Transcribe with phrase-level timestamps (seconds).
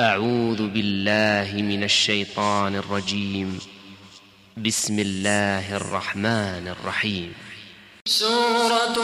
[0.00, 3.58] أعوذ بالله من الشيطان الرجيم.
[4.56, 7.34] بسم الله الرحمن الرحيم.
[8.06, 8.98] سورة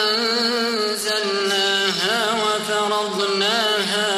[0.00, 1.42] أنزلناها
[2.44, 4.17] وفرضناها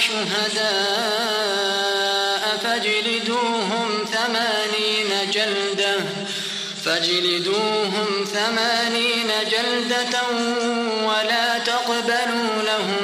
[0.00, 1.64] شهداء
[2.62, 5.96] فاجلدوهم ثمانين جلدة
[6.84, 10.20] فاجلدوهم ثمانين جلدة
[11.04, 13.03] ولا تقبلوا لهم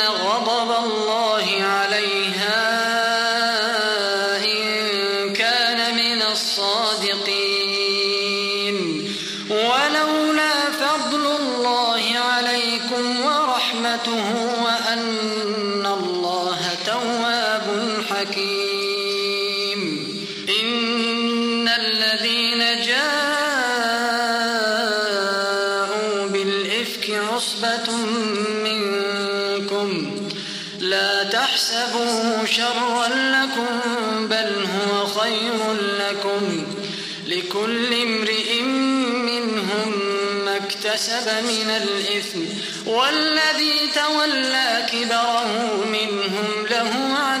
[45.93, 47.40] منهم له عذاب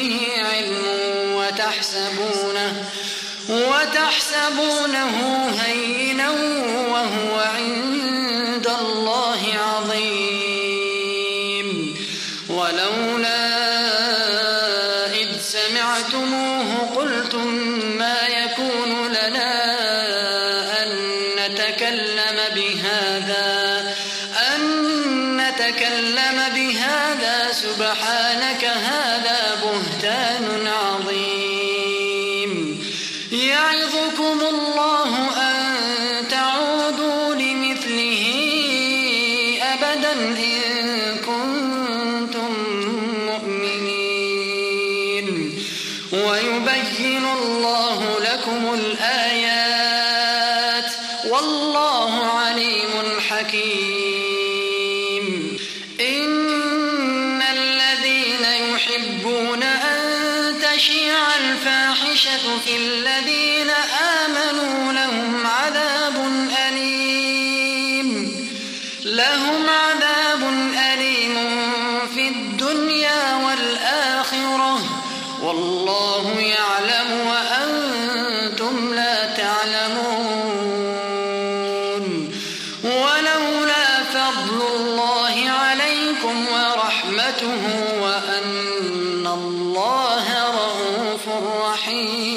[1.91, 2.71] وتحسبونه
[3.49, 5.15] وتحسبونه
[5.65, 6.29] هينا
[6.91, 10.87] وهو عند الله عظيم.
[12.49, 13.47] ولولا
[15.13, 17.47] إذ سمعتموه قلتم
[17.97, 19.53] ما يكون لنا
[20.83, 20.89] أن
[21.39, 23.49] نتكلم بهذا
[24.53, 24.61] أن
[25.37, 27.51] نتكلم بهذا.
[27.51, 29.20] سبحانك هذا
[83.03, 87.61] ولولا فضل الله عليكم ورحمته
[88.01, 90.25] وأن الله
[90.61, 91.25] رؤوف
[91.65, 92.30] رحيم.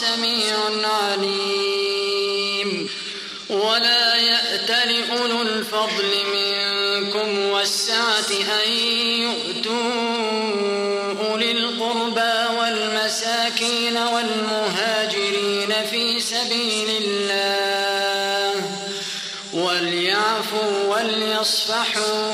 [0.00, 2.70] سميع عليم.
[3.50, 8.30] ولا يأتل أولو الفضل منكم والسعة
[8.66, 8.72] أن
[9.22, 9.74] يؤتوا
[11.26, 18.54] أولي القربى والمساكين والمهاجرين في سبيل الله.
[19.52, 22.33] وليعفوا وليصفحوا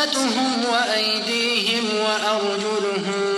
[0.00, 3.29] ألسنتهم وأيديهم وأرجلهم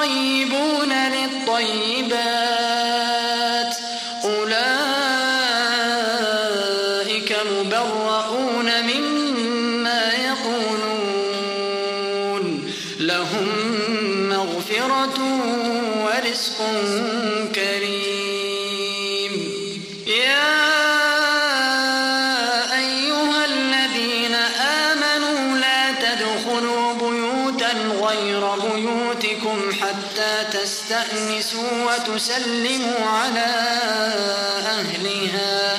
[0.00, 0.39] طيب
[30.90, 33.50] تستأنسوا وتسلموا على
[34.66, 35.78] أهلها.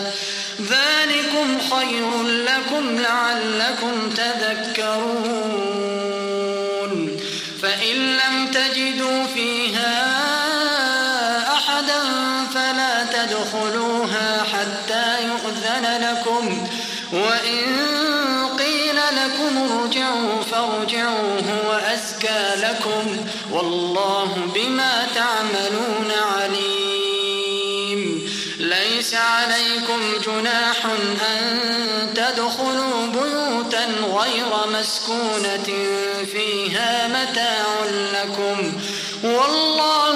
[0.62, 5.41] ذلكم خير لكم لعلكم تذكرون.
[39.72, 40.11] الله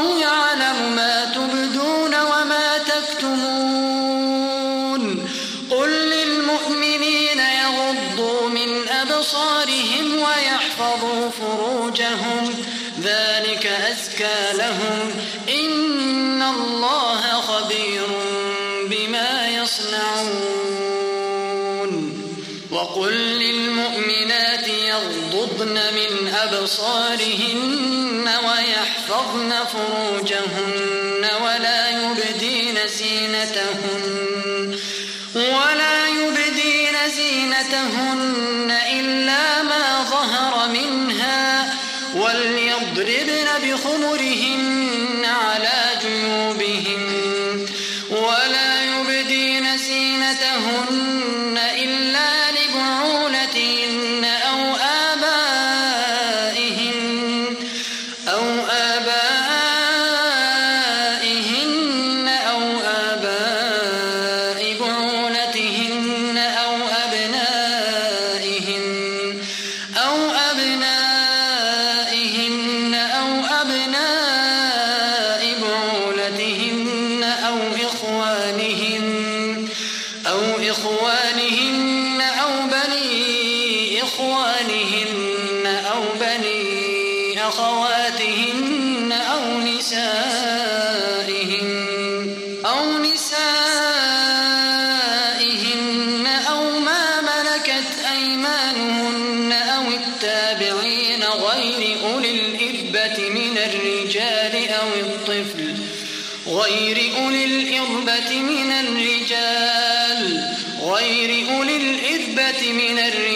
[112.55, 113.34] الْمَدِينَةِ مِنَ الرِّيَاحِ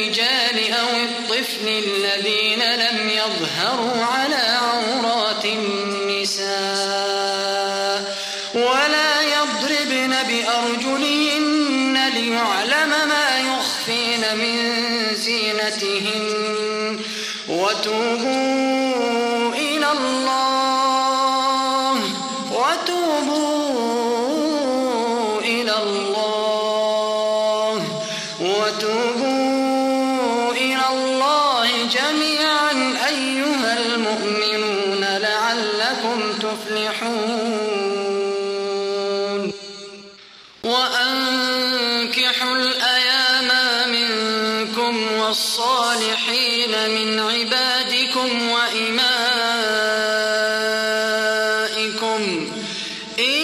[53.20, 53.36] إن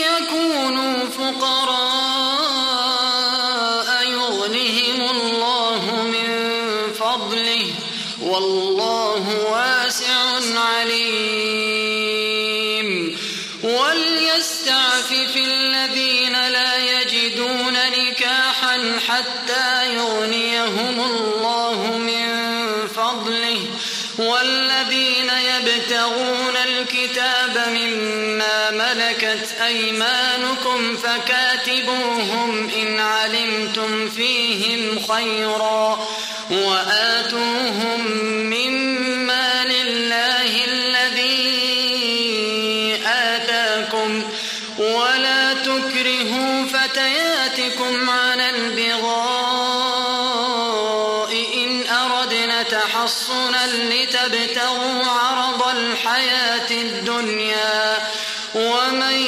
[0.00, 2.15] يكونوا فقراء.
[35.08, 36.06] خيرا.
[36.50, 41.36] وآتوهم مما لله الذي
[43.06, 44.22] آتاكم.
[44.78, 49.06] ولا تكرهوا فتياتكم على البغاء
[51.54, 57.98] إن أردنا تحصنا لتبتغوا عرض الحياة الدنيا.
[58.54, 59.18] ومن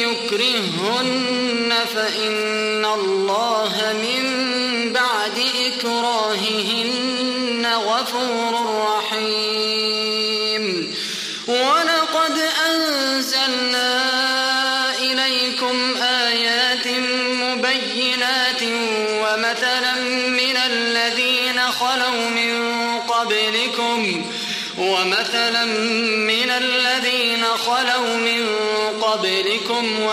[0.00, 2.39] يكرهن فإن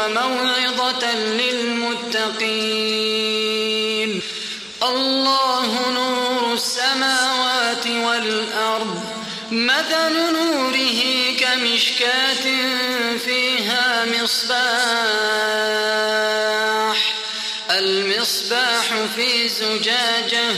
[0.08, 2.52] وموعظة للمتقين.
[4.84, 9.04] الله نور السماوات والأرض
[9.52, 11.02] مثل نوره
[11.40, 12.46] كمشكاة
[13.26, 14.68] فيها مصباح.
[17.72, 18.86] المصباح
[19.16, 20.52] في زجاجة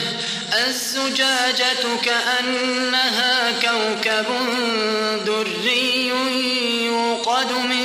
[0.68, 4.26] الزجاجة كأنها كوكب
[5.26, 6.08] دري
[6.86, 7.79] يوقد من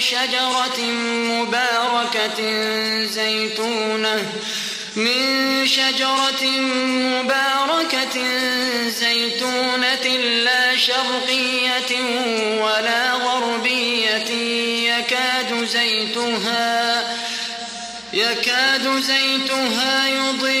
[0.00, 0.80] شجرة
[1.30, 2.40] مباركة
[3.04, 4.24] زيتونة.
[4.96, 6.44] من شجرة
[7.14, 8.16] مباركة
[8.88, 10.06] زيتونة
[10.44, 11.92] لا شرقية
[12.62, 14.30] ولا غربية.
[14.90, 17.16] يكاد زيتها
[18.12, 20.60] يكاد زيتها يضيء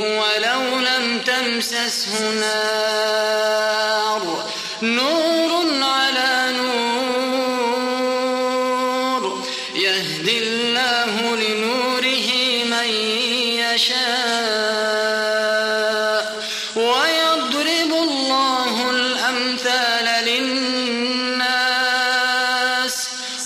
[0.00, 3.47] ولو لم تمسسه نار.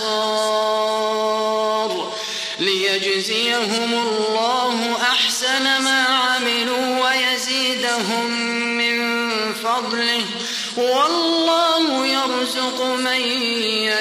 [0.00, 1.82] والأبصار
[2.58, 8.30] ليجزيهم الله أحسن ما عملوا ويزيدهم
[8.78, 9.22] من
[9.54, 10.24] فضله
[10.76, 13.20] والله يرزق من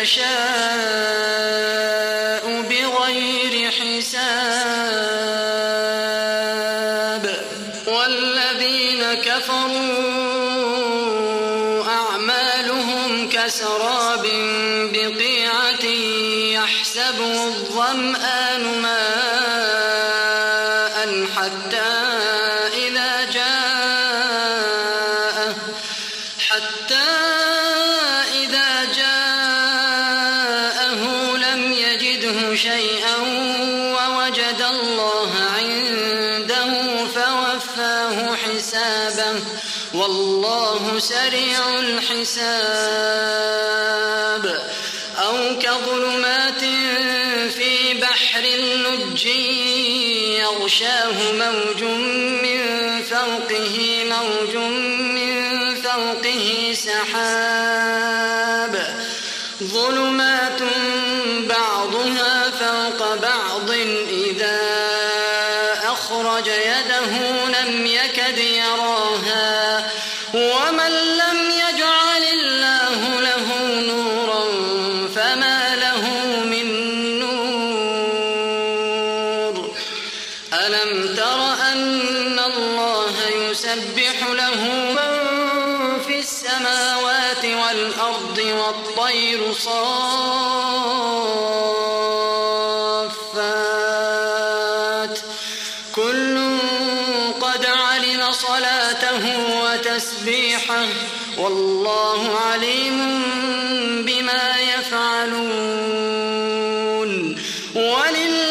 [0.01, 1.01] يشاء.
[53.11, 58.20] فوقه موج من فوقه سحاب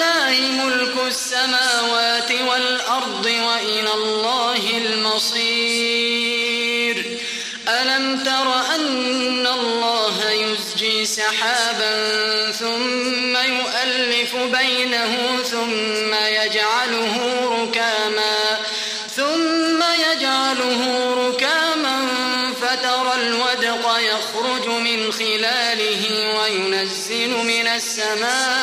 [0.00, 6.40] ولله ملك السماوات والأرض وإلى الله المصير.
[7.68, 17.16] ألم تر أن الله يزجي سحابا ثم يؤلف بينه ثم يجعله
[17.62, 18.58] ركاما
[19.16, 22.08] ثم يجعله ركاما
[22.62, 28.59] فترى الودق يخرج من خلاله وينزل من السماء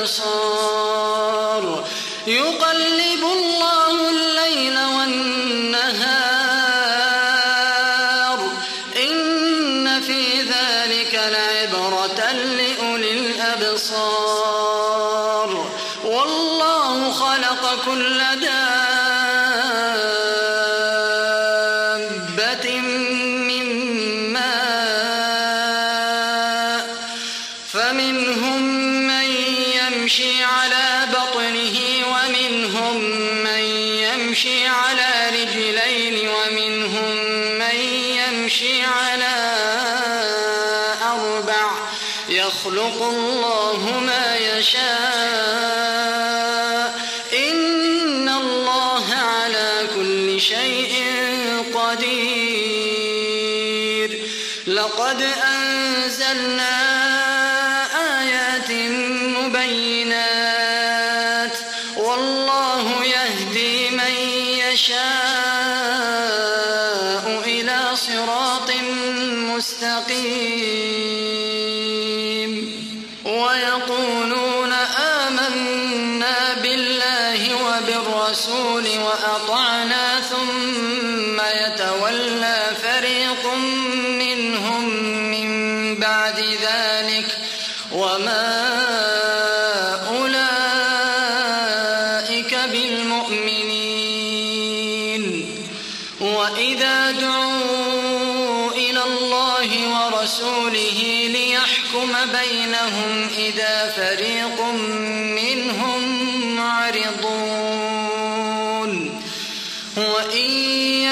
[0.00, 1.84] بالأبصار
[2.26, 5.49] يقلب الله الليل والنهار
[55.50, 56.70] أنزلنا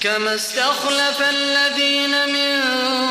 [0.00, 2.62] كما استخلف الذين من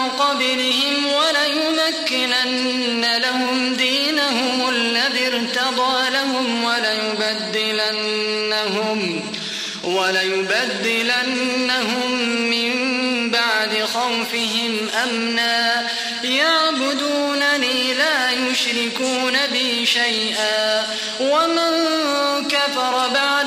[0.10, 7.80] قبلهم وليمكنن لهم دينهم الذي ارتضى لهم وليبدلنهم
[9.84, 12.12] وليبدلنهم
[12.50, 12.74] من
[13.32, 15.88] بعد خوفهم أمنا.
[16.24, 20.88] يعبدونني لا يشركون بي شيئا.
[21.20, 21.90] ومن
[22.50, 23.39] كفر بعد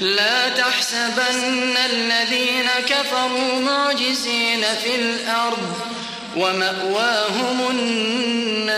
[0.00, 5.72] لا تحسبن الذين كفروا معجزين في الأرض
[6.36, 8.74] ومأواهم النار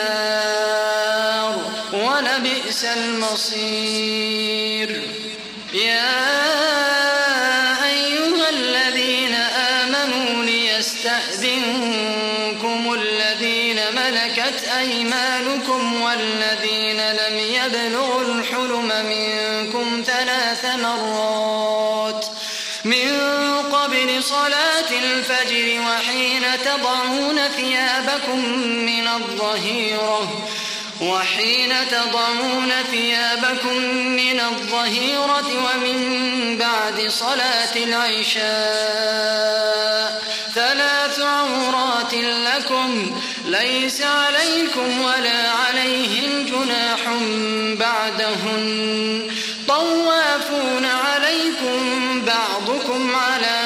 [1.93, 4.66] ولبئس المصير.
[25.51, 28.39] الفجر وحين تضعون ثيابكم
[28.87, 30.47] من الظهيرة
[31.01, 35.99] وحين تضعون ثيابكم من الظهيرة ومن
[36.59, 38.47] بعد صلاة العشاء.
[40.55, 47.01] ثلاث عورات لكم ليس عليكم ولا عليهم جناح
[47.79, 49.31] بعدهن.
[49.69, 53.66] طوافون عليكم بعضكم على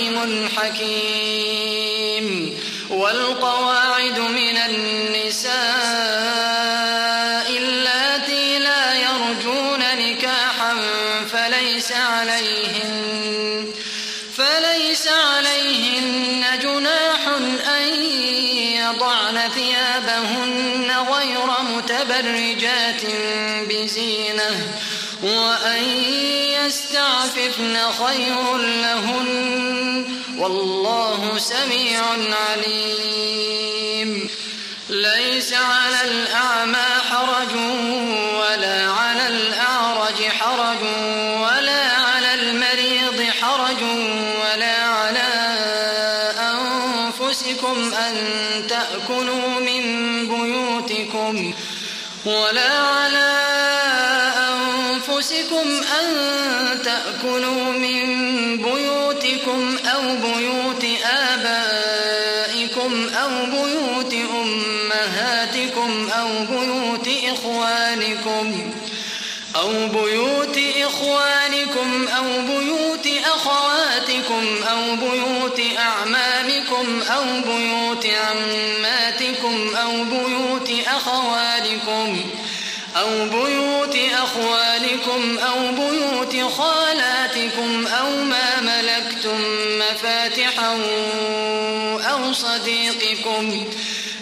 [0.57, 2.57] حكيم
[2.89, 5.51] والقواعد من النساء
[7.57, 10.75] اللاتي لا يرجون نكاحا
[11.31, 13.65] فليس عليهن
[14.37, 17.27] فليس عليهن جناح
[17.77, 17.87] أن
[18.73, 23.01] يضعن ثيابهن غير متبرجات
[23.69, 24.67] بزينة
[25.23, 25.83] وأن
[26.65, 30.05] يستعففن خير لهن
[30.37, 32.01] والله سميع
[32.49, 34.29] عليم.
[34.89, 36.90] ليس على الأعمى
[69.61, 82.23] أو بيوت إخوانكم أو بيوت أخواتكم أو بيوت أعمامكم أو بيوت عماتكم أو بيوت أخوالكم
[82.97, 89.39] أو بيوت أخوالكم أو بيوت خالاتكم أو ما ملكتم
[89.79, 90.77] مفاتحه
[92.11, 93.65] أو صديقكم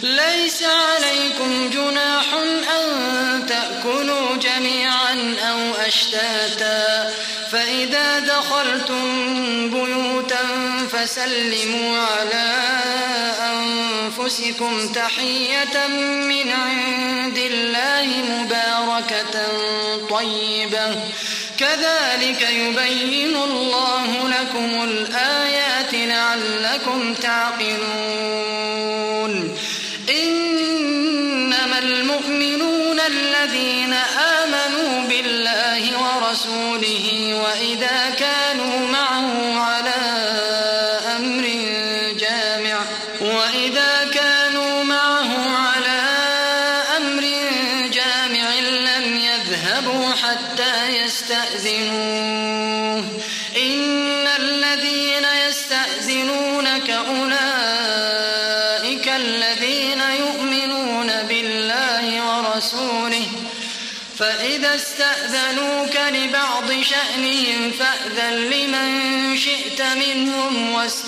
[0.02, 2.24] ليس عليكم جناح
[2.76, 4.19] أن تأكلوا
[5.90, 7.10] أشتاتا.
[7.52, 9.04] فإذا دخلتم
[9.70, 10.44] بيوتا
[10.92, 12.48] فسلموا على
[13.52, 15.86] أنفسكم تحية
[16.32, 19.34] من عند الله مباركة
[20.10, 20.86] طيبة.
[21.58, 28.30] كذلك يبين الله لكم الآيات لعلكم تعقلون.
[30.10, 33.92] إنما المؤمنون الذين
[34.42, 38.39] آمنوا بالله ورسوله وإذا كانوا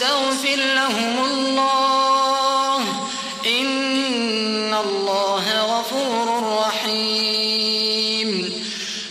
[0.03, 2.79] واستغفر لهم الله.
[3.47, 8.29] إن الله غفور رحيم.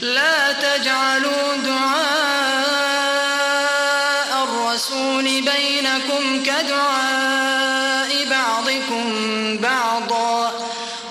[0.02, 2.04] لا تجعلوا دعاء
[4.44, 9.06] الرسول بينكم كدعاء بعضكم
[9.58, 10.52] بعضا.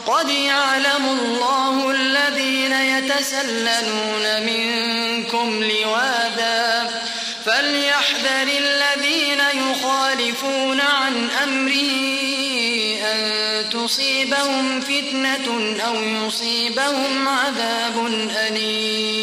[0.07, 6.91] قد يعلم الله الذين يتسللون منكم لواذا.
[7.45, 7.75] الذين
[10.51, 11.91] يخالفون عن أمره
[13.13, 15.95] أن تصيبهم فتنة أو
[16.27, 18.07] يصيبهم عذاب
[18.49, 19.20] أليم.